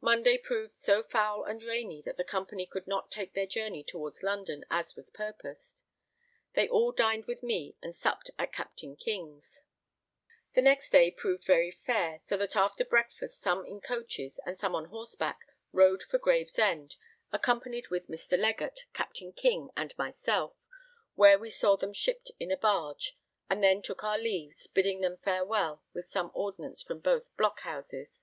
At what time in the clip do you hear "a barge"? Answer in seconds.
22.52-23.16